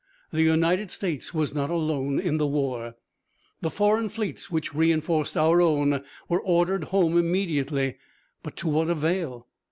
The 0.31 0.41
United 0.41 0.89
States 0.89 1.31
was 1.31 1.53
not 1.53 1.69
alone 1.69 2.19
in 2.19 2.37
the 2.37 2.47
war! 2.47 2.95
The 3.61 3.69
foreign 3.69 4.09
fleets 4.09 4.49
which 4.49 4.73
reinforced 4.73 5.37
our 5.37 5.61
own 5.61 6.03
were 6.27 6.41
ordered 6.41 6.85
home 6.85 7.19
immediately. 7.19 7.97
But 8.41 8.55
to 8.55 8.67
what 8.67 8.89
avail? 8.89 9.45